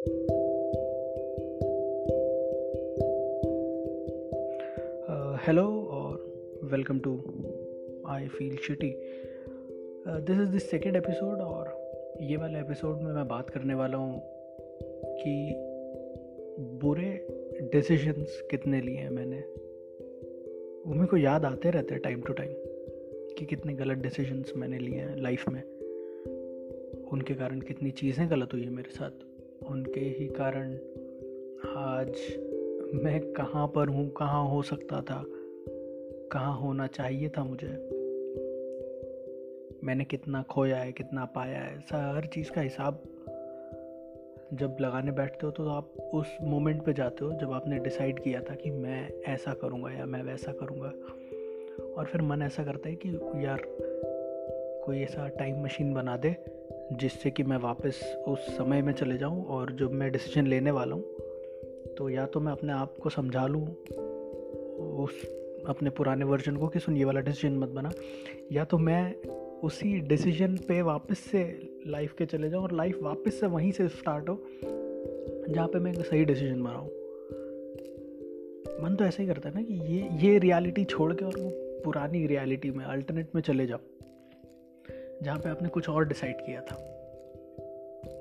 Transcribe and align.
Hello 0.00 0.12
और 5.90 6.34
welcome 6.64 6.98
to 6.98 7.22
I 8.06 8.28
feel 8.28 8.56
shitty 8.56 8.96
this 10.08 10.40
is 10.40 10.48
this 10.48 10.70
second 10.70 10.96
episode 10.96 11.40
और 11.40 11.90
ये 12.20 12.36
वाले 12.36 12.58
एपिसोड 12.58 13.00
में 13.00 13.12
मैं 13.12 13.28
बात 13.28 13.50
करने 13.50 13.74
वाला 13.74 13.96
हूँ 13.96 14.22
कि 15.16 15.54
बुरे 16.60 17.26
डिसीजंस 17.72 18.42
कितने 18.50 18.80
लिए 18.80 18.94
हैं 18.94 19.10
मैंने। 19.10 19.44
वो 20.86 20.94
मेरे 20.94 21.06
को 21.06 21.16
याद 21.16 21.44
आते 21.44 21.70
रहते 21.70 21.94
हैं 21.94 22.02
टाइम 22.02 22.20
टू 22.20 22.32
टाइम 22.32 22.52
कि 23.38 23.46
कितने 23.46 23.74
गलत 23.74 23.98
डिसीजंस 23.98 24.52
मैंने 24.56 24.78
लिए 24.78 24.94
हैं 24.94 25.16
लाइफ 25.16 25.48
में। 25.48 25.62
उनके 27.12 27.34
कारण 27.34 27.60
कितनी 27.60 27.90
चीज़ें 27.90 28.30
गलत 28.30 28.48
हुई 28.52 28.62
है 28.62 28.70
मेरे 28.70 28.90
साथ। 28.90 29.29
उनके 29.70 30.00
ही 30.00 30.26
कारण 30.26 30.72
आज 31.76 32.08
मैं 32.94 33.32
कहाँ 33.32 33.66
पर 33.68 33.88
हूँ, 33.88 34.10
कहाँ 34.10 34.48
हो 34.48 34.62
सकता 34.62 35.00
था, 35.00 35.24
कहाँ 36.32 36.60
होना 36.60 36.86
चाहिए 36.86 37.28
था 37.28 37.44
मुझे? 37.44 37.68
मैंने 39.84 40.04
कितना 40.04 40.42
खोया 40.42 40.76
है, 40.76 40.92
कितना 40.92 41.24
पाया 41.24 41.58
है 41.58 41.78
हर 41.92 42.26
चीज़ 42.26 42.50
का 42.50 42.60
हिसाब 42.60 43.02
जब 44.54 44.76
लगाने 44.80 45.12
बैठते 45.12 45.46
हो 45.46 45.52
तो 45.52 45.68
आप 45.68 45.92
उस 46.14 46.36
मोमेंट 46.42 46.82
पे 46.82 46.92
जाते 46.92 47.24
हो 47.24 47.32
जब 47.32 47.52
आपने 47.52 47.78
डिसाइड 47.78 48.18
किया 48.18 48.40
था 48.40 48.54
कि 48.54 48.70
मैं 48.70 49.10
ऐसा 49.20 49.54
करूँगा 49.54 49.92
या 49.92 50.06
मैं 50.06 50.22
वैसा 50.22 50.52
करूँगा। 50.52 50.92
और 51.92 52.06
फिर 52.06 52.22
मन 52.22 52.42
ऐसा 52.42 52.64
करता 52.64 52.88
है 52.88 52.94
कि 52.94 53.08
यार 53.46 53.62
कोई 54.86 55.00
ऐसा 55.00 55.28
टाइम 55.28 55.64
मशीन 55.64 55.94
बना 55.94 56.16
दे 56.16 56.59
जिससे 56.92 57.30
कि 57.30 57.42
मैं 57.42 57.56
वापस 57.56 58.00
उस 58.28 58.38
समय 58.38 58.82
में 58.82 58.92
चले 58.92 59.18
जाऊँ 59.18 59.44
और 59.44 59.72
जब 59.72 59.92
मैं 59.92 60.10
डिसीज़न 60.12 60.46
लेने 60.46 60.70
वाला 60.70 60.94
हूँ 60.94 61.04
तो 61.98 62.08
या 62.10 62.26
तो 62.26 62.40
मैं 62.40 62.52
अपने 62.52 62.72
आप 62.72 62.94
को 63.02 63.10
समझा 63.10 63.46
लूँ, 63.46 63.66
उस 65.04 65.24
अपने 65.68 65.90
पुराने 65.90 66.24
वर्जन 66.24 66.56
को 66.56 66.68
कि 66.68 66.80
सुन, 66.80 66.96
ये 66.96 67.04
वाला 67.04 67.20
डिसीज़न 67.20 67.56
मत 67.58 67.68
बना, 67.68 67.90
या 68.52 68.64
तो 68.64 68.78
मैं 68.78 69.14
उसी 69.60 70.00
डिसीज़न 70.00 70.56
पे 70.56 70.82
वापस 70.82 71.18
से 71.18 71.42
लाइफ 71.86 72.12
के 72.12 72.26
चले 72.26 72.50
जाऊँ 72.50 72.62
और 72.62 72.72
लाइफ 72.72 72.98
वापस 73.02 73.40
से 73.40 73.46
वहीं 73.46 73.72
से 73.72 73.88
स्टार्ट 73.88 74.28
हो, 74.28 74.42
जहाँ 75.48 75.68
पे 75.68 75.78
मैं 75.78 75.92
सही 75.92 76.24
डिसीज़न 76.24 76.62
बनाऊँ। 76.62 76.88
मन 78.84 78.96
तो 78.96 79.04
ऐसा 79.04 79.22
ही 79.22 79.28
करता 79.28 79.48
है 79.48 79.54
ना 79.54 79.62
कि 79.62 79.74
ये 79.74 80.28
ये 80.28 80.38
रियलिटी 80.38 80.84
छोड़ 80.84 81.12
के 81.12 81.24
और 81.24 81.32
वो 81.38 81.50
पुरानी 81.84 82.26
रियलिटी 82.26 82.70
में 82.70 82.84
अल्टरनेट 82.84 83.28
में 83.34 83.42
चले 83.42 83.66
जाओ 83.66 83.78
जहाँ 85.22 85.38
पे 85.38 85.48
आपने 85.48 85.68
कुछ 85.68 85.88
और 85.88 86.08
डिसाइड 86.08 86.40
किया 86.40 86.60
था। 86.60 86.76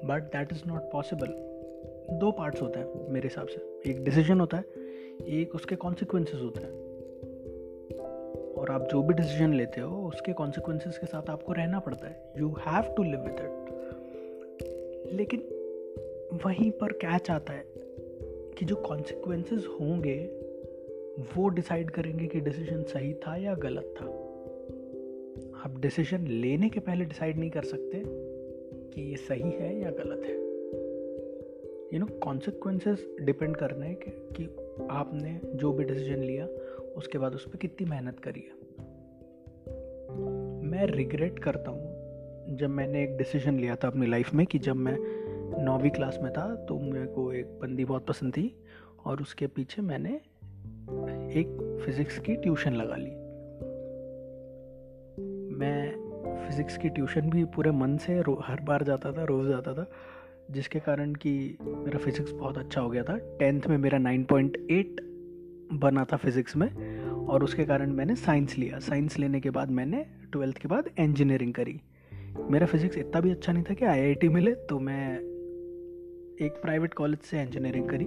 But 0.05 0.23
that 0.23 0.51
is 0.51 0.63
not 0.67 0.81
possible 0.81 1.27
दो 2.17 2.31
पार्ट्स 2.31 2.61
होते 2.61 2.79
हैं 2.79 3.09
मेरे 3.09 3.27
हिसाब 3.27 3.47
से। 3.47 3.89
एक 3.91 4.03
डिसीज़न 4.03 4.39
होता 4.39 4.57
है, 4.57 4.63
एक 5.27 5.55
उसके 5.55 5.75
कॉन्सिक्वेंसेस 5.75 6.41
होते 6.41 6.61
हैं। 6.61 6.89
और 8.53 8.71
आप 8.71 8.87
जो 8.91 9.03
भी 9.03 9.13
डिसीज़न 9.13 9.53
लेते 9.53 9.81
हो, 9.81 10.07
उसके 10.07 10.33
कॉन्सिक्वेंसेस 10.33 10.97
के 10.97 11.05
साथ 11.05 11.29
आपको 11.29 11.53
रहना 11.53 11.79
पड़ता 11.79 12.07
है। 12.07 12.33
You 12.37 12.49
have 12.49 12.93
to 12.97 13.03
live 13.03 13.19
with 13.19 13.35
it 13.39 13.69
लेकिन 15.13 15.39
वहीं 16.45 16.71
पर 16.71 16.91
कैच 16.91 17.31
आता 17.31 17.53
है 17.53 17.63
कि 18.57 18.65
जो 18.65 18.75
कॉन्सिक्वेंसेस 18.75 19.67
होंगे, 19.81 20.17
वो 21.35 21.49
डिसाइड 21.49 21.91
करेंगे 21.91 22.27
कि 22.27 22.39
डिसीज़न 22.39 22.83
सही 22.83 23.13
था 23.13 23.35
या 23.35 23.53
गलत 23.55 23.93
था। 24.01 24.18
आप 25.69 25.79
डिसीज़न 25.79 26.27
लेने 26.27 26.69
के 26.69 26.79
पहले 26.79 27.05
डिसाइड 27.05 27.37
नहीं 27.37 27.49
कर 27.49 27.63
सकते 27.63 28.01
कि 28.05 29.01
ये 29.01 29.15
सही 29.15 29.49
है 29.51 29.81
या 29.81 29.89
गलत 29.91 30.21
है। 30.23 30.33
यू 31.93 31.99
नो 31.99 32.05
कॉन्सिक्वेंसेस 32.05 33.05
डिपेंड 33.21 33.55
करने 33.55 33.87
हैं 33.87 33.95
कि, 33.95 34.11
कि 34.11 34.43
आपने 34.91 35.39
जो 35.55 35.71
भी 35.73 35.83
डिसीज़न 35.83 36.23
लिया 36.23 36.45
उसके 36.97 37.17
बाद 37.17 37.35
उस 37.35 37.45
पर 37.45 37.57
कितनी 37.57 37.89
मेहनत 37.89 38.19
करी 38.19 38.39
है। 38.39 38.57
मैं 40.71 40.87
रिग्रेट 40.87 41.39
करता 41.39 41.71
हूँ 41.71 42.57
जब 42.57 42.69
मैंने 42.69 43.03
एक 43.03 43.17
डिसीज़न 43.17 43.59
लिया 43.59 43.75
था 43.75 43.87
अपनी 43.87 44.07
लाइफ 44.07 44.33
में 44.33 44.45
कि 44.45 44.59
जब 44.59 44.75
मैं 44.75 44.97
नौवीं 45.63 45.91
क्लास 45.91 46.19
में 46.23 46.31
था 46.33 46.55
तो 46.55 46.79
मेरे 46.79 47.05
को 47.05 47.31
एक 47.33 47.45
बंदी 47.45 47.85
बहुत 47.85 48.07
पसंद 48.07 48.33
थी 48.33 48.55
और 49.05 49.21
उसके 49.21 49.47
पीछे 49.47 49.81
मैंने 49.81 50.15
एक 51.41 51.81
फिज़िक्स 51.85 52.19
की 52.19 52.35
ट्यूशन 52.35 52.73
लगा 52.73 52.95
ली। 52.95 53.18
मैं 55.59 56.47
फिज़िक्स 56.47 56.77
की 56.77 56.89
ट्यूशन 56.89 57.29
भी 57.29 57.43
पूरे 57.55 57.71
मन 57.71 57.97
से 57.97 58.13
हर 58.17 58.61
बार 58.61 58.83
जाता 58.83 59.11
था, 59.11 59.23
रोज़ 59.23 59.47
जाता 59.49 59.73
था, 59.73 59.85
जिसके 60.51 60.79
कारण 60.79 61.13
कि 61.15 61.31
मेरा 61.61 61.99
फिज़िक्स 61.99 62.31
बहुत 62.31 62.57
अच्छा 62.57 62.81
हो 62.81 62.89
गया 62.89 63.03
था। 63.03 63.17
टेंथ 63.39 63.67
में 63.69 63.77
मेरा 63.77 63.97
9.8 63.99 65.01
बना 65.73 66.05
था 66.11 66.17
फिज़िक्स 66.17 66.55
में, 66.57 66.69
और 67.25 67.43
उसके 67.43 67.65
कारण 67.65 67.91
मैंने 67.93 68.15
साइंस 68.15 68.57
लिया। 68.57 68.79
साइंस 68.79 69.19
लेने 69.19 69.39
के 69.39 69.49
बाद 69.49 69.71
मैंने 69.71 70.05
ट्वेल्थ 70.31 70.57
के 70.57 70.67
बाद 70.67 70.89
इंजीनियरिंग 70.99 71.53
करी। 71.53 71.79
मेरा 72.51 72.65
फिज़िक्स 72.65 72.97
इतना 72.97 73.21
भी 73.21 73.31
अच्छा 73.31 73.51
नहीं 73.53 73.63
था 73.63 73.73
कि 73.73 73.85
आईआईटी 73.85 74.29
मिले 74.29 74.53
तो 74.69 74.79
मैं 74.79 75.17
एक 76.45 76.59
प्राइवेट 76.61 76.93
कॉलेज 76.93 77.19
से 77.19 77.41
इंजीनियरिंग 77.41 77.89
करी, 77.89 78.05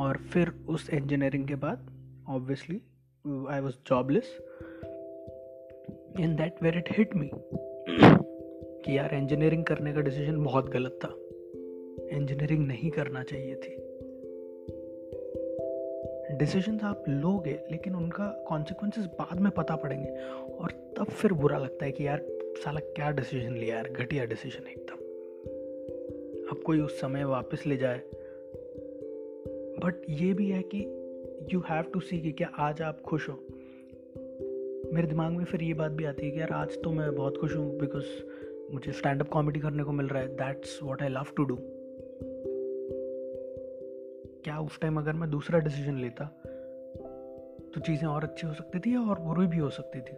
और 0.00 0.16
फिर 0.32 0.52
उस 0.68 0.90
इंजीनियरिंग 0.90 1.46
के 1.48 1.54
बाद 1.56 1.86
obviously 2.28 2.80
I 3.50 3.60
was 3.60 3.74
jobless 3.86 4.38
in 6.18 6.36
that 6.36 6.62
where 6.62 6.78
it 6.78 6.96
hit 6.96 7.16
me 7.16 7.30
कि 8.82 8.98
यार 8.98 9.14
इंजीनियरिंग 9.14 9.64
करने 9.64 9.92
का 9.92 10.00
डिसीज़न 10.00 10.44
बहुत 10.44 10.68
गलत 10.68 10.98
था। 11.04 11.08
इंजीनियरिंग 12.16 12.66
नहीं 12.66 12.90
करना 12.90 13.22
चाहिए 13.22 13.54
थी। 13.54 13.90
डिसीज़न 16.36 16.80
आप 16.80 17.04
लोगे, 17.08 17.58
लेकिन 17.70 17.94
उनका 17.94 18.44
कॉन्सिक्वेंसेस 18.48 19.04
बाद 19.04 19.40
में 19.40 19.52
पता 19.52 19.76
पड़ेंगे। 19.76 20.10
और 20.44 20.70
तब 20.70 21.04
फिर 21.04 21.32
बुरा 21.32 21.58
लगता 21.58 21.84
है 21.84 21.92
कि 21.92 22.06
यार, 22.06 22.22
साला 22.56 22.80
क्या 22.80 23.10
डिसीज़न 23.10 23.54
लिया 23.54 23.76
यार, 23.76 23.88
घटिया 23.88 24.24
डिसीज़न 24.24 24.68
एकदम। 24.68 24.96
अब 26.50 26.62
कोई 26.62 26.80
उस 26.80 27.00
समय 27.00 27.24
वापस 27.24 27.66
ले 27.66 27.76
जाए। 27.76 27.98
बट 29.82 30.02
ये 30.08 30.32
भी 30.32 30.50
है 30.50 30.62
कि 30.62 30.80
यू 31.54 31.60
हैव 31.60 31.82
टू 31.82 32.00
सी 32.00 32.20
कि 32.20 32.32
क्या 32.32 32.48
आज 32.48 32.82
आप 32.82 33.00
खुश 33.00 33.28
हो। 33.28 33.46
मेरे 34.92 35.08
दिमाग 35.08 35.32
में 35.32 35.44
फिर 35.44 35.62
ये 35.62 35.74
बात 35.74 35.92
भी 35.92 36.04
आती 36.04 36.26
है 36.26 36.30
कि 36.30 36.40
यार 36.40 36.52
आज 36.52 36.82
तो 36.84 36.92
मैं 36.92 37.14
बहुत 37.14 37.36
खुश 37.36 37.56
हूँ 37.56 37.78
बिकॉज़ 37.78 38.04
मुझे 38.74 38.92
स्टैंड 38.92 39.20
अप 39.20 39.28
कॉमेडी 39.28 39.60
करने 39.60 39.82
को 39.82 39.92
मिल 39.92 40.06
रहा 40.06 40.22
है। 40.22 40.28
That's 40.28 40.82
what 40.82 41.02
I 41.02 41.08
love 41.08 41.26
to 41.36 41.44
do 41.44 41.58
क्या 44.44 44.60
उस 44.60 44.80
टाइम 44.80 44.98
अगर 44.98 45.12
मैं 45.12 45.30
दूसरा 45.30 45.58
डिसीज़न 45.58 45.96
लेता 45.96 46.24
तो 47.74 47.80
चीज़ें 47.80 48.08
और 48.08 48.24
अच्छी 48.24 48.46
हो 48.46 48.54
सकती 48.54 48.78
थी 48.78 48.96
और 48.96 49.20
बुरी 49.20 49.46
भी 49.46 49.58
हो 49.58 49.70
सकती 49.70 50.00
थी? 50.00 50.16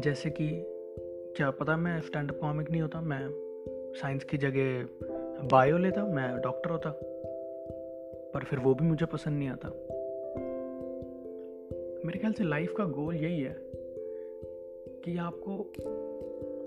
जैसे 0.00 0.30
कि, 0.30 0.48
क्या 1.36 1.50
पता 1.50 1.76
मैं 1.76 2.00
स्टैंड 2.00 2.30
अप 2.30 2.38
कॉमिक 2.40 2.70
नहीं 2.70 2.82
होता, 2.82 3.00
मैं 3.00 3.28
साइंस 3.96 4.24
की 4.24 4.38
जगह 4.38 4.88
बायो 5.48 5.78
लेता, 5.78 6.04
मैं 6.04 6.40
डॉक्टर 6.40 6.70
होता, 6.70 6.90
पर 8.34 8.44
फिर 8.44 8.58
वो 8.58 8.74
भी 8.74 8.84
मुझे 8.84 9.06
पसंद 9.06 9.38
नहीं 9.38 9.48
आता। 9.48 9.68
मेरे 12.04 12.18
ख्याल 12.18 12.32
से 12.32 12.44
लाइफ 12.44 12.74
का 12.78 12.84
गोल 12.84 13.14
यही 13.16 13.40
है 13.40 13.56
कि 15.04 15.16
आपको 15.18 15.58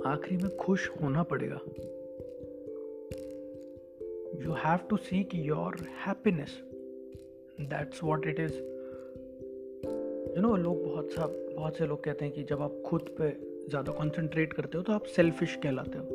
आखिरी 0.10 0.38
में 0.44 0.56
खुश 0.58 0.90
होना 1.02 1.24
पड़ेगा। 1.24 1.60
You 4.46 4.54
have 4.54 4.80
to 4.90 4.98
seek 4.98 5.36
your 5.36 5.78
happiness 6.08 6.62
that's 7.62 8.04
what 8.04 8.28
it 8.28 8.40
is 8.40 8.54
you 10.36 10.42
know 10.42 10.56
लोग 10.56 10.84
बहुत 10.84 11.12
सा 11.12 11.28
बहुत 11.28 11.78
से 11.78 11.88
लोग 11.88 12.04
कहते 12.04 12.26
हैं 12.26 12.34
कि 12.34 12.44
जब 12.44 12.62
आप 12.62 12.82
खुद 12.86 13.16
पे 13.22 13.30
ज़्यादा 13.70 13.92
कंसंट्रेट 13.92 14.54
करते 14.54 14.78
हो 14.78 14.84
तो 14.84 14.94
आप 14.94 15.04
सेल्फिश 15.04 15.56
कहलाते 15.56 15.98
हो। 15.98 16.06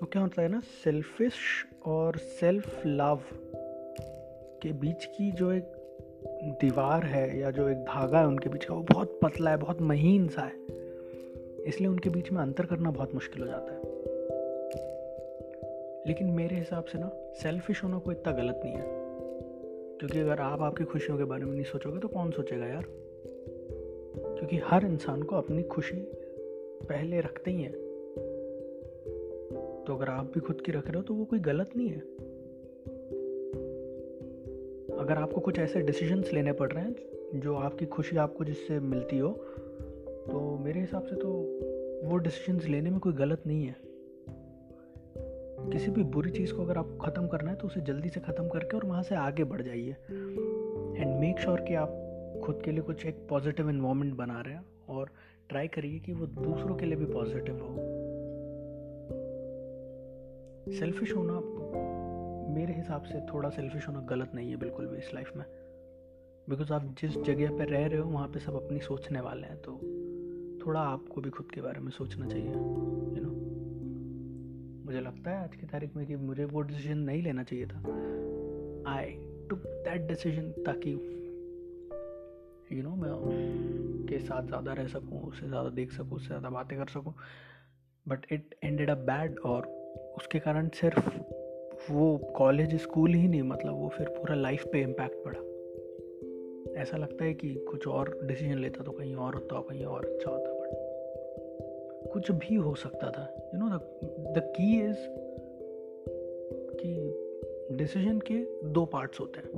तो 0.00 0.06
क्या 0.06 0.22
होता 0.22 0.42
है 0.42 0.48
ना 0.48 0.60
सेल्फिश 0.84 1.34
और 1.86 2.16
सेल्फ 2.16 2.82
लव 2.86 3.20
के 4.62 4.72
बीच 4.72 5.04
की 5.04 5.30
जो 5.32 5.52
एक 5.52 5.83
दीवार 6.44 7.02
है 7.02 7.38
या 7.38 7.50
जो 7.50 7.68
एक 7.68 7.76
धागा 7.76 8.18
है 8.18 8.26
उनके 8.26 8.48
बीच 8.48 8.64
का 8.64 8.74
वो 8.74 8.82
बहुत 8.82 9.20
पतला 9.22 9.50
है, 9.50 9.56
बहुत 9.56 9.80
महीन 9.80 10.28
सा 10.28 10.42
है। 10.42 10.66
इसलिए 11.64 11.88
उनके 11.88 12.10
बीच 12.10 12.32
में 12.32 12.42
अंतर 12.42 12.66
करना 12.66 12.90
बहुत 12.90 13.14
मुश्किल 13.14 13.42
हो 13.42 13.48
जाता 13.48 13.72
है। 13.72 13.78
लेकिन 16.06 16.26
मेरे 16.26 16.56
हिसाब 16.56 16.84
से 16.84 16.98
ना 16.98 17.12
सेल्फिश 17.42 17.84
होना 17.84 17.98
कोई 17.98 18.14
इतना 18.14 18.32
गलत 18.32 18.60
नहीं 18.64 18.74
है। 18.74 18.84
क्योंकि 19.98 20.18
अगर 20.18 20.40
आप 20.40 20.60
आपकी 20.60 20.84
खुशियों 20.84 21.18
के 21.18 21.24
बारे 21.24 21.44
में 21.44 21.52
नहीं 21.52 21.64
सोचोगे 21.64 21.98
तो 21.98 22.08
कौन 22.08 22.30
सोचेगा 22.30 22.66
यार? 22.66 22.84
क्योंकि 24.16 24.56
हर 24.56 24.84
इंसान 24.84 25.22
को 25.22 25.36
अपनी 25.36 25.62
खुशी 25.62 25.96
पहले 26.88 27.20
रखते 27.20 27.50
ही 27.50 27.62
है। 27.62 27.72
तो 29.84 29.94
अगर 29.96 30.08
आप 30.08 30.24
भी 30.24 30.40
खुद 30.40 30.60
की 30.60 30.72
रख 30.72 30.86
रहे 30.86 30.96
हो 30.96 31.02
तो 31.02 31.14
वो 31.14 31.24
कोई 31.24 31.38
गलत 31.38 31.70
नहीं 31.76 31.88
है। 31.88 32.02
अगर 35.04 35.16
आपको 35.16 35.40
कुछ 35.40 35.58
ऐसे 35.58 35.80
डिसीजंस 35.80 36.32
लेने 36.32 36.52
पड़ 36.52 36.72
रहे 36.72 36.84
हैं 36.84 37.40
जो 37.40 37.54
आपकी 37.56 37.86
खुशी 37.86 38.16
आपको 38.16 38.44
जिससे 38.44 38.80
मिलती 38.80 39.18
हो 39.18 39.28
तो 40.30 40.58
मेरे 40.58 40.80
हिसाब 40.80 41.02
से 41.02 41.16
तो 41.16 41.28
वो 42.04 42.16
डिसीजंस 42.16 42.64
लेने 42.64 42.90
में 42.90 43.00
कोई 43.00 43.12
गलत 43.12 43.42
नहीं 43.46 43.66
है। 43.66 43.76
किसी 45.70 45.90
भी 45.90 46.02
बुरी 46.02 46.30
चीज़ 46.30 46.54
को 46.54 46.62
अगर 46.62 46.78
आपको 46.78 46.96
ख़त्म 46.96 47.26
करना 47.26 47.50
है 47.50 47.56
तो 47.56 47.66
उसे 47.66 47.80
जल्दी 47.80 48.08
से 48.08 48.20
ख़त्म 48.20 48.48
करके 48.48 48.76
और 48.76 48.86
वहाँ 48.86 49.02
से 49.02 49.14
आगे 49.14 49.44
बढ़ 49.44 49.62
जाइए। 49.62 49.90
एंड 49.90 51.20
मेक 51.20 51.40
श्योर 51.40 51.60
कि 51.60 51.74
आप 51.74 52.00
खुद 52.44 52.62
के 52.64 52.70
लिए 52.70 52.80
कुछ 52.80 53.06
एक 53.06 53.26
पॉजिटिव 53.30 53.70
इन्वामेंट 53.70 54.14
बना 54.14 54.40
रहे 54.40 54.54
हैं 54.54 54.64
और 54.88 55.10
ट्राई 55.48 55.68
करिए 55.68 55.98
कि 55.98 56.12
वो 56.12 56.26
दूसरों 56.26 56.76
के 56.76 56.86
लिए 56.86 56.96
भी 56.96 57.04
पॉजिटिव 57.04 57.54
हो। 57.54 57.76
सेल्फिश 60.72 61.16
होना 61.16 61.40
मेरे 62.54 62.74
हिसाब 62.74 63.02
से 63.04 63.20
थोड़ा 63.32 63.50
सेल्फिश 63.50 63.88
होना 63.88 64.00
गलत 64.06 64.32
नहीं 64.34 64.50
है 64.50 64.56
बिल्कुल 64.56 64.86
भी 64.86 64.98
इस 64.98 65.10
लाइफ 65.14 65.32
में। 65.36 65.44
बिकॉज़ 66.48 66.72
आप 66.72 66.84
जिस 67.00 67.16
जगह 67.20 67.56
पर 67.58 67.68
रह 67.68 67.86
रहे 67.86 67.98
हो, 67.98 68.08
वहाँ 68.10 68.28
पे 68.28 68.40
सब 68.40 68.54
अपनी 68.56 68.80
सोचने 68.80 69.20
वाले 69.20 69.46
हैं 69.46 69.56
तो 69.62 69.72
थोड़ा 70.64 70.80
आपको 70.80 71.20
भी 71.20 71.30
खुद 71.30 71.50
के 71.54 71.60
बारे 71.60 71.80
में 71.80 71.90
सोचना 71.92 72.26
चाहिए 72.26 72.46
यू 72.46 73.22
नो 73.22 73.30
मुझे 74.86 75.00
लगता 75.00 75.30
है 75.30 75.42
आज 75.44 75.56
की 75.56 75.66
तारीख 75.66 75.96
में 75.96 76.06
कि 76.06 76.16
मुझे 76.18 76.44
वो 76.44 76.60
डिसीज़न 76.62 76.98
नहीं 77.00 77.22
लेना 77.22 77.42
चाहिए 77.42 77.66
था। 77.66 77.78
आई 78.90 79.10
टुक 79.50 79.66
दैट 79.84 80.06
डिसीज़न 80.08 80.50
ताकि 80.66 80.90
यू 82.72 82.82
नो 82.82 82.94
मैं 82.96 83.12
के 84.08 84.18
साथ 84.18 84.46
ज़्यादा 84.46 84.72
रह 84.72 84.86
सकूँ, 84.88 85.22
उससे 85.22 85.46
ज़्यादा 85.48 85.68
देख 85.70 85.92
सकूँ, 85.92 86.16
उससे 86.16 86.26
ज़्यादा 86.26 86.50
बातें 86.50 86.78
कर 86.78 86.86
सकूँ। 86.92 87.14
But 88.06 88.26
it 88.32 88.54
ended 88.64 88.90
a 88.90 88.94
bad 89.04 89.38
और 89.44 89.66
उसके 90.16 90.38
कारण 90.38 90.68
सिर्फ़ 90.74 91.08
वो 91.90 92.16
कॉलेज 92.36 92.74
स्कूल 92.82 93.14
ही 93.14 93.28
नहीं 93.28 93.42
मतलब 93.42 93.74
वो 93.74 93.88
फिर 93.88 94.08
पूरा 94.08 94.34
लाइफ 94.34 94.64
पे 94.72 94.80
इम्पैक्ट 94.80 95.14
पड़ा। 95.24 95.40
ऐसा 96.82 96.96
लगता 96.96 97.24
है 97.24 97.34
कि 97.34 97.54
कुछ 97.54 97.86
और 97.86 98.20
डिसीज़न 98.24 98.58
लेता 98.58 98.84
तो 98.84 98.92
कहीं 98.92 99.14
और 99.14 99.34
होता, 99.34 99.60
कहीं 99.60 99.84
और 99.84 100.04
अच्छा 100.04 100.30
होता 100.30 100.52
बट 100.52 102.10
कुछ 102.12 102.30
भी 102.30 102.54
हो 102.54 102.74
सकता 102.74 103.10
था। 103.10 103.50
You 103.54 103.60
know 103.60 103.78
the 104.32 104.52
key 104.56 104.80
is 104.80 104.96
कि 106.80 107.76
डिसीज़न 107.76 108.18
के 108.18 108.68
दो 108.68 108.84
पार्ट्स 108.84 109.20
होते 109.20 109.40
हैं। 109.40 109.48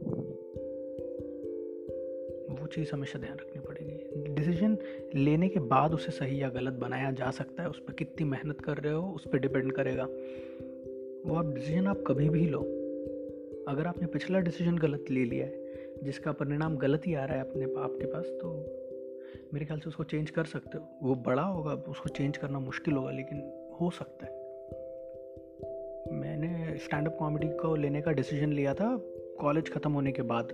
वो 2.60 2.66
चीज़ 2.66 2.90
हमेशा 2.92 3.18
ध्यान 3.18 3.36
रखनी 3.38 3.62
पड़ेगी। 3.62 4.34
डिसीज़न 4.34 4.78
लेने 5.14 5.48
के 5.48 5.60
बाद 5.60 5.94
उसे 5.94 6.12
सही 6.12 6.42
या 6.42 6.48
गलत 6.48 6.72
बनाया 6.72 7.10
जा 7.10 7.30
सकता 7.30 7.62
है, 7.62 7.68
उस 7.68 7.78
पर 7.78 7.92
कितनी 7.92 8.26
मेहनत 8.30 8.60
कर 8.60 8.76
रहे 8.76 8.92
हो, 8.92 9.12
उस 9.12 9.24
पर 9.28 9.38
डिपेंड 9.38 9.72
करेगा। 9.72 10.08
वो 11.26 11.34
आप 11.34 11.46
डिसीज़न 11.54 11.86
आप 11.86 12.02
कभी 12.06 12.28
भी 12.28 12.46
लो। 12.46 12.58
अगर 13.68 13.86
आपने 13.86 14.06
पिछला 14.06 14.38
डिसीज़न 14.38 14.76
गलत 14.78 15.04
ले 15.10 15.24
लिया 15.24 15.46
है, 15.46 16.02
जिसका 16.04 16.32
परिणाम 16.32 16.76
गलत 16.76 17.06
ही 17.06 17.14
आ 17.14 17.24
रहा 17.24 17.36
है 17.36 17.40
अपने 17.40 17.64
आपके 17.82 18.06
पास 18.06 18.26
तो 18.42 18.52
मेरे 19.54 19.66
ख्याल 19.66 19.80
से 19.80 19.88
उसको 19.88 20.04
चेंज 20.04 20.30
कर 20.30 20.44
सकते 20.44 20.78
हो। 20.78 20.84
वो 21.02 21.14
बड़ा 21.26 21.42
होगा 21.42 21.72
उसको 21.90 22.08
चेंज 22.08 22.36
करना 22.36 22.58
मुश्किल 22.58 22.94
होगा, 22.94 23.10
लेकिन 23.10 23.42
हो 23.80 23.90
सकता 23.90 24.26
है। 24.26 24.32
मैंने 26.12 26.76
स्टैंड 26.78 27.08
अप 27.08 27.16
कॉमेडी 27.18 27.48
को 27.58 27.74
लेने 27.76 28.00
का 28.00 28.12
डिसीज़न 28.12 28.52
लिया 28.52 28.74
था 28.74 28.96
कॉलेज 29.40 29.72
ख़त्म 29.72 29.92
होने 29.92 30.12
के 30.12 30.22
बाद। 30.22 30.52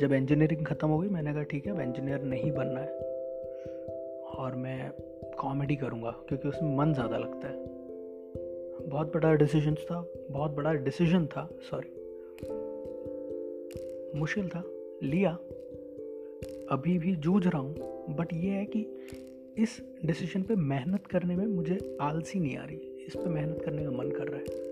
जब 0.00 0.12
इंजीनियरिंग 0.12 0.64
ख़त्म 0.66 0.88
हो 0.88 0.98
गई, 0.98 1.08
मैंने 1.08 1.32
कहा, 1.34 1.42
ठीक 1.42 1.66
है, 1.66 1.72
अब 1.72 1.80
इंजीनियर 1.80 2.22
नहीं 2.24 2.52
बनना 2.52 2.80
है। 2.80 2.92
और 4.36 4.54
मैं 4.56 4.90
कॉमेडी 5.38 5.76
करूँगा, 5.76 6.10
क्योंकि 6.28 6.48
उसमें 6.48 6.76
मन 6.76 6.92
ज़्यादा 6.94 7.18
लगता 7.18 7.48
है। 7.48 7.73
बहुत 8.86 9.12
बड़ा 9.14 9.32
डिसीज़न 9.34 9.74
था, 9.74 10.00
बहुत 10.30 10.50
बड़ा 10.50 10.72
डिसीज़न 10.74 11.26
था 11.26 11.48
सॉरी 11.70 11.92
मुश्किल 14.18 14.48
था, 14.48 14.62
लिया. 15.02 15.30
अभी 16.70 16.98
भी 16.98 17.14
जूझ 17.16 17.46
रहा 17.46 17.58
हूँ 17.58 18.14
बट 18.16 18.32
ये 18.34 18.50
है 18.50 18.64
कि 18.66 18.80
इस 19.58 19.80
डिसीज़न 20.04 20.42
पे 20.42 20.54
मेहनत 20.56 21.06
करने 21.06 21.36
में 21.36 21.46
मुझे 21.46 21.78
आलसी 22.00 22.40
नहीं 22.40 22.56
आ 22.56 22.64
रही, 22.64 22.76
इस 23.06 23.16
पे 23.16 23.28
मेहनत 23.30 23.62
करने 23.64 23.84
का 23.84 23.90
मन 23.90 24.10
कर 24.10 24.28
रहा 24.28 24.40
है. 24.40 24.62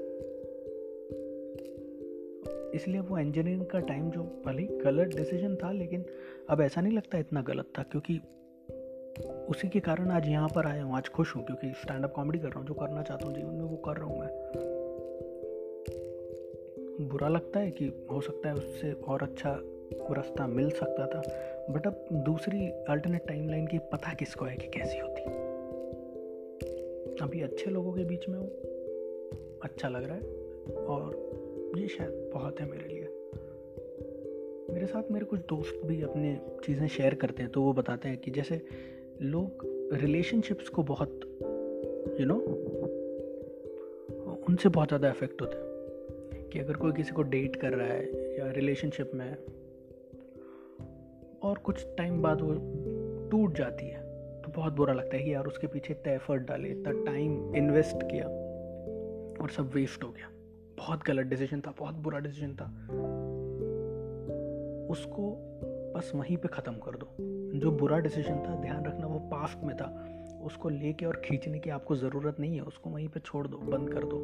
इसलिए 2.75 3.01
वो 3.01 3.19
इंजीनियरिंग 3.19 3.67
का 3.67 3.79
टाइम 3.81 4.11
जो 4.11 4.23
भले 4.47 4.63
गलत 4.85 5.17
डिसीज़न 5.17 5.57
था, 5.57 5.73
लेकिन 5.73 6.05
अब 6.51 6.61
ऐसा 6.61 6.81
नहीं 6.81 6.97
लगता 6.97 7.19
इतना 7.19 7.43
गलत 7.43 7.73
था, 7.79 7.83
क्योंकि 7.83 8.21
उसी 9.25 9.69
के 9.69 9.81
कारण 9.81 10.11
आज 10.11 10.29
यहाँ 10.29 10.49
पर 10.49 10.67
आया 10.67 10.83
हूँ, 10.83 10.97
आज 10.97 11.09
खुश 11.09 11.37
हूँ, 11.37 11.45
क्योंकि 11.45 11.73
स्टैंड 11.73 12.05
अप 12.05 12.13
कॉमेडी 12.13 12.39
कर 12.39 12.49
रहा 12.49 12.59
हूँ, 12.59 12.67
जो 12.67 12.75
करना 12.75 13.03
चाहता 13.03 13.27
हूँ 13.27 13.35
जीवन 13.35 13.55
में, 13.55 13.65
वो 13.65 13.77
कर 13.77 13.97
रहा 13.97 14.07
हूँ 14.07 14.21
मैं। 14.21 14.29
बुरा 17.09 17.29
लगता 17.29 17.61
है 17.61 17.71
कि 17.71 18.07
हो 18.11 18.21
सकता 18.21 18.49
है 18.49 18.55
उससे 18.55 18.93
और 18.93 19.23
अच्छा 19.23 19.59
रास्ता 20.11 20.47
मिल 20.47 20.71
सकता 20.71 21.07
था 21.07 21.21
बट 21.71 21.87
अब 21.87 22.07
दूसरी 22.13 22.67
अल्टरनेट 22.67 23.27
टाइमलाइन 23.29 23.67
की 23.67 23.79
पता 23.79 24.15
किसको 24.15 24.45
है 24.45 24.57
कि 24.57 24.67
कैसी 24.67 24.99
होती। 24.99 25.23
अभी 27.25 27.41
अच्छे 27.41 27.71
लोगों 27.71 27.93
के 27.93 28.05
बीच 28.05 28.29
में 28.29 28.39
हूँ 28.39 28.49
अच्छा 29.63 29.89
लग 29.89 30.05
रहा 30.05 30.17
है, 30.17 30.23
और 30.87 31.75
ये 31.79 31.89
शायद 31.89 32.31
बहुत 32.35 32.61
है 32.61 32.71
मेरे 32.71 32.89
लिए। 32.89 33.09
मेरे 34.75 34.87
साथ 34.87 35.11
मेरे 35.11 35.25
कुछ 35.25 35.41
दोस्त 35.41 35.81
भी 35.87 36.03
अपने 36.03 36.41
चीज़ें 36.65 36.89
शेयर 36.89 37.15
करते 37.15 37.43
हैं 37.43 37.53
तो 37.53 37.63
वो 37.63 37.73
बताते 37.73 38.09
हैं 38.09 38.19
कि 38.19 38.31
जैसे 38.31 38.61
लोग 39.23 39.67
रिलेशनशिप्स 39.93 40.69
को 40.69 40.83
बहुत 40.83 41.21
यू 41.23 42.19
you 42.19 42.27
नो 42.27 42.35
know, 42.35 42.47
उनसे 44.49 44.69
बहुत 44.69 44.89
ज़्यादा 44.89 45.11
इफ़ेक्ट 45.11 45.43
होते 45.43 45.57
हैं। 45.57 45.71
कि 46.49 46.59
अगर 46.59 46.75
कोई 46.75 46.93
किसी 46.93 47.13
को 47.13 47.23
डेट 47.23 47.57
कर 47.57 47.73
रहा 47.73 47.87
है 47.87 48.39
या 48.39 48.51
रिलेशनशिप 48.51 49.11
में 49.15 49.25
है 49.27 49.35
और 51.43 51.59
कुछ 51.59 51.87
टाइम 51.99 52.23
बाद 52.23 52.41
वो 52.41 52.55
टूट 53.31 53.57
जाती 53.57 53.87
है 53.87 54.01
तो 54.43 54.53
बहुत 54.53 54.73
बुरा 54.73 54.95
लगता 54.95 55.17
है 55.17 55.23
कि 55.23 55.35
यार 55.35 55.47
उसके 55.47 55.67
पीछे 55.67 55.93
इतना 55.95 56.13
एफर्ट 56.13 56.43
डाले 56.43 56.69
इतना 56.69 56.93
टाइम 56.93 57.55
इन्वेस्ट 57.55 57.97
किया 58.03 58.27
और 59.43 59.51
सब 59.51 59.71
वेस्ट 59.75 60.05
हो 60.05 60.09
गया। 60.09 60.29
बहुत 60.79 61.03
गलत 61.07 61.27
डिसीज़न 61.27 61.61
था 61.61 61.75
बहुत 61.79 61.95
बुरा 61.95 62.19
डिसीज़न 62.19 62.55
था। 62.55 62.67
उसको 64.91 65.37
बस 65.97 66.13
वहीं 66.15 66.37
पे 66.37 66.49
ख़त्म 66.49 66.73
कर 66.73 66.97
दो। 66.97 67.42
जो 67.55 67.71
बुरा 67.71 67.99
डिसीज़न 67.99 68.37
था 68.37 68.61
ध्यान 68.61 68.85
रखना 68.85 69.07
वो 69.07 69.19
पास्ट 69.19 69.65
में 69.65 69.77
था 69.77 70.09
उसको 70.43 70.69
लेके 70.69 71.07
और 71.07 71.23
खींचने 71.25 71.59
की 71.59 71.71
आपको 71.71 71.97
ज़रूरत 71.97 72.37
नहीं 72.41 72.55
है 72.55 72.63
उसको 72.63 72.91
वहीं 72.91 73.09
पे 73.09 73.21
छोड़ 73.21 73.47
दो 73.49 73.57
बंद 73.57 73.91
कर 73.91 74.05
दो। 74.05 74.19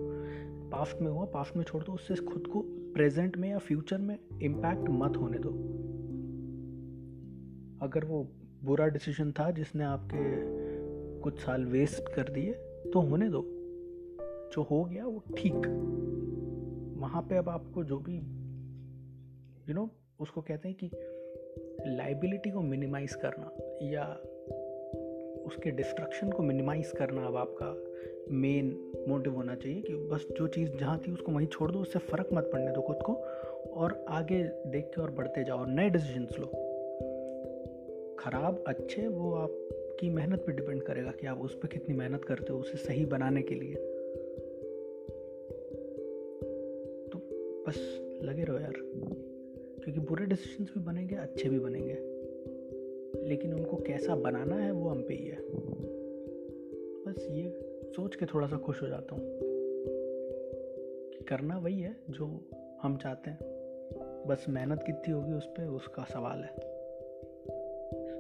पास्ट 0.71 1.03
में 1.03 1.11
हुआ 1.11 1.25
पास्ट 1.25 1.57
में 1.57 1.65
छोड़ 1.65 1.85
दो 1.85 1.93
उससे 1.93 2.15
खुद 2.15 2.47
को 2.47 2.63
प्रेजेंट 2.95 3.37
में 3.37 3.51
या 3.51 3.59
फ्यूचर 3.59 3.99
में 3.99 4.19
इम्पैक्ट 4.43 4.89
मत 4.91 5.17
होने 5.17 5.39
दो। 5.39 5.51
अगर 7.87 8.05
वो 8.05 8.29
बुरा 8.65 8.87
डिसीज़न 8.87 9.33
था 9.33 9.51
जिसने 9.51 9.85
आपके 9.85 10.25
कुछ 11.21 11.39
साल 11.39 11.65
वेस्ट 11.65 12.15
कर 12.15 12.29
दिए 12.29 12.53
तो 12.93 13.01
होने 13.01 13.29
दो। 13.29 13.45
जो 14.55 14.63
हो 14.63 14.85
गया 14.85 15.07
वो 15.07 15.23
ठीक। 15.37 15.67
वहाँ 16.99 17.23
पे 17.23 17.37
अब 17.37 17.49
आपको 17.49 17.85
जो 17.85 17.99
भी 17.99 18.17
यू 18.17 18.23
you 19.67 19.75
नो 19.75 19.81
know, 19.81 20.21
उसको 20.21 20.41
कहते 20.41 20.69
हैं 20.69 20.77
कि 20.77 20.91
लाइबिलिटी 21.87 22.51
को 22.51 22.61
मिनिमाइज 22.61 23.15
करना 23.15 23.53
या 23.83 24.21
उसके 25.47 25.71
डिस्ट्रक्शन 25.71 26.31
को 26.31 26.43
मिनिमाइज 26.43 26.91
करना 26.91 27.27
अब 27.27 27.37
आपका 27.37 27.85
मेन 28.31 28.93
मोटिव 29.09 29.35
होना 29.35 29.55
चाहिए 29.55 29.81
कि 29.81 29.95
बस 29.95 30.27
जो 30.39 30.49
चीज़ 30.49 30.77
जहाँ 30.77 30.99
थी 30.99 31.13
उसको 31.13 31.33
वहीं 31.33 31.47
छोड़ 31.47 31.73
दो, 31.73 31.79
उससे 31.79 31.99
फ़र्क 31.99 32.29
मत 32.33 32.51
पड़ने 32.53 32.73
दो 32.73 32.81
खुद 32.81 32.99
को 33.03 33.13
और 33.71 34.05
आगे 34.09 34.43
देख 34.45 34.85
के 34.85 35.01
और 35.01 35.11
बढ़ते 35.11 35.45
जाओ 35.45 35.59
और 35.59 35.67
नए 35.67 35.91
डिसीजंस 35.91 36.37
लो। 36.39 36.47
ख़राब, 38.19 38.65
अच्छे, 38.67 39.09
वो 39.09 39.35
आपकी 39.35 40.11
मेहनत 40.11 40.45
पे 40.47 40.53
डिपेंड 40.53 40.83
करेगा 40.83 41.11
कि 41.11 41.27
आप 41.27 41.41
उस 41.41 41.55
पर 41.55 41.69
कितनी 41.69 41.95
मेहनत 41.97 42.25
करते 42.25 42.53
हो 42.53 42.59
उसे 42.59 42.79
सही 42.79 43.05
बनाने 43.05 43.43
के 43.43 43.55
लिए। 43.55 43.75
तो 47.13 47.19
बस 47.69 48.01
लगे 48.23 48.45
रहो 48.45 48.59
यार। 48.59 48.88
डिसीजंस 50.29 50.73
भी 50.79 50.85
बनेंगे, 50.85 51.15
अच्छे 51.15 51.49
भी 51.49 51.59
बनेंगे। 51.59 52.19
लेकिन 53.29 53.55
उनको 53.55 53.77
कैसा 53.77 54.17
बनाना 54.17 54.57
है, 54.57 54.71
वो 54.73 54.89
हम 54.89 55.03
पे 55.03 55.15
ही 55.15 55.27
है। 55.27 55.39
बस 57.07 57.29
ये 57.31 57.61
सोच 57.97 58.17
के 58.17 58.27
थोड़ा 58.27 58.47
सा 58.47 58.57
खुश 58.57 58.83
हो 58.83 58.87
जाता 58.87 59.15
हूँ 59.15 59.25
कि 61.11 61.25
करना 61.25 61.59
वही 61.59 61.81
है 61.81 61.97
जो 62.11 62.51
हम 62.83 62.97
चाहते 62.97 63.31
हैं। 63.31 63.39
बस 64.27 64.47
मेहनत 64.49 64.83
कितनी 64.83 65.13
होगी 65.13 65.33
उस 65.33 65.47
पर 65.47 65.67
उसका 65.67 66.05
सवाल 66.05 66.39
है। 66.39 66.53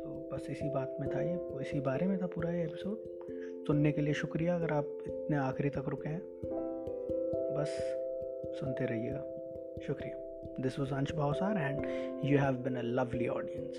तो 0.02 0.28
बस 0.32 0.46
इसी 0.50 0.70
बात 0.70 0.96
में 1.00 1.10
था 1.14 1.22
ये। 1.22 1.38
इसी 1.60 1.80
बारे 1.80 2.06
में 2.06 2.18
था 2.22 2.26
पूरा 2.26 2.50
ये 2.50 2.64
एपिसोड 2.64 2.96
सुनने 3.66 3.92
के 3.92 4.00
लिए 4.00 4.14
शुक्रिया 4.14 4.54
अगर 4.54 4.70
आप 4.70 4.98
इतने 5.06 5.36
आखिरी 5.36 5.70
तक 5.70 5.84
रुके 5.88 6.08
हैं। 6.08 6.22
बस 7.56 7.68
सुनते 8.60 8.84
रहिएगा। 8.84 9.24
शुक्रिया। 9.86 10.27
This 10.58 10.76
was 10.78 10.90
Ansh 10.90 11.12
Bhausar, 11.12 11.56
and 11.56 12.24
you 12.24 12.38
have 12.38 12.64
been 12.64 12.76
a 12.78 12.82
lovely 12.82 13.28
audience. 13.28 13.78